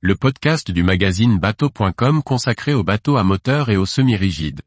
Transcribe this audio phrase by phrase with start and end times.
[0.00, 4.60] le podcast du magazine bateau.com consacré aux bateaux à moteur et aux semi-rigides.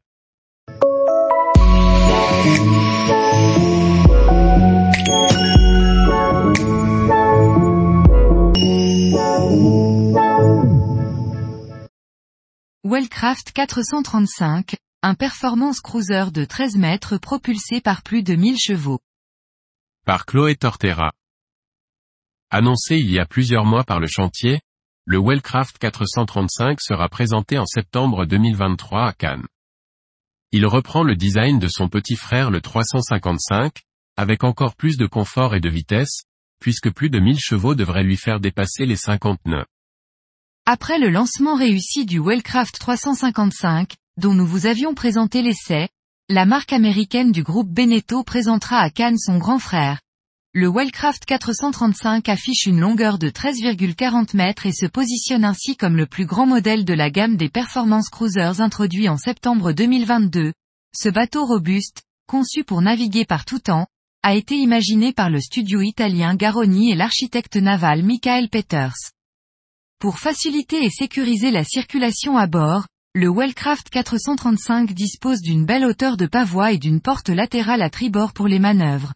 [12.84, 19.00] Wellcraft 435, un performance cruiser de 13 mètres propulsé par plus de 1000 chevaux.
[20.04, 21.12] Par Chloé Tortera.
[22.50, 24.60] Annoncé il y a plusieurs mois par le chantier,
[25.04, 29.46] le Wellcraft 435 sera présenté en septembre 2023 à Cannes.
[30.52, 33.72] Il reprend le design de son petit frère le 355,
[34.16, 36.22] avec encore plus de confort et de vitesse,
[36.60, 39.66] puisque plus de 1000 chevaux devraient lui faire dépasser les 50 nœuds.
[40.66, 45.88] Après le lancement réussi du Wellcraft 355, dont nous vous avions présenté l'essai,
[46.28, 49.98] la marque américaine du groupe Beneteau présentera à Cannes son grand frère.
[50.54, 56.04] Le Wellcraft 435 affiche une longueur de 13,40 mètres et se positionne ainsi comme le
[56.04, 60.52] plus grand modèle de la gamme des performance cruisers introduit en septembre 2022.
[60.94, 63.86] Ce bateau robuste, conçu pour naviguer par tout temps,
[64.22, 69.12] a été imaginé par le studio italien Garoni et l'architecte naval Michael Peters.
[70.00, 76.18] Pour faciliter et sécuriser la circulation à bord, le Wellcraft 435 dispose d'une belle hauteur
[76.18, 79.14] de pavois et d'une porte latérale à tribord pour les manœuvres.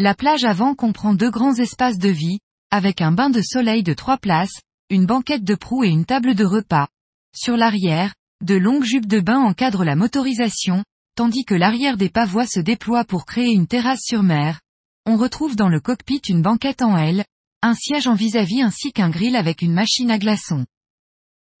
[0.00, 2.38] La plage avant comprend deux grands espaces de vie,
[2.70, 4.60] avec un bain de soleil de trois places,
[4.90, 6.86] une banquette de proue et une table de repas.
[7.34, 10.84] Sur l'arrière, de longues jupes de bain encadrent la motorisation,
[11.16, 14.60] tandis que l'arrière des pavois se déploie pour créer une terrasse sur mer.
[15.04, 17.24] On retrouve dans le cockpit une banquette en L,
[17.62, 20.64] un siège en vis-à-vis ainsi qu'un grill avec une machine à glaçons.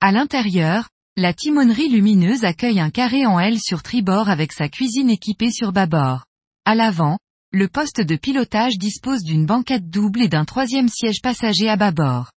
[0.00, 5.10] À l'intérieur, la timonerie lumineuse accueille un carré en L sur tribord avec sa cuisine
[5.10, 6.24] équipée sur bâbord.
[6.64, 7.18] À l'avant,
[7.50, 12.30] le poste de pilotage dispose d'une banquette double et d'un troisième siège passager à bâbord.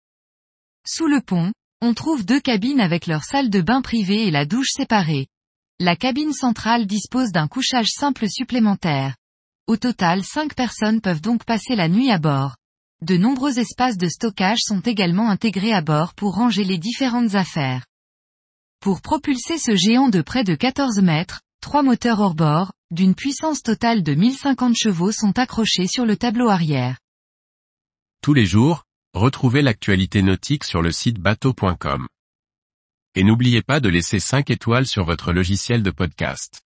[0.87, 4.45] Sous le pont, on trouve deux cabines avec leur salle de bain privée et la
[4.45, 5.27] douche séparée.
[5.79, 9.17] La cabine centrale dispose d'un couchage simple supplémentaire.
[9.67, 12.55] Au total cinq personnes peuvent donc passer la nuit à bord.
[13.01, 17.85] De nombreux espaces de stockage sont également intégrés à bord pour ranger les différentes affaires.
[18.79, 23.61] Pour propulser ce géant de près de 14 mètres, trois moteurs hors bord, d'une puissance
[23.61, 26.97] totale de 1050 chevaux sont accrochés sur le tableau arrière.
[28.21, 28.83] Tous les jours,
[29.13, 32.07] retrouvez l'actualité nautique sur le site bateau.com.
[33.15, 36.61] Et n'oubliez pas de laisser 5 étoiles sur votre logiciel de podcast.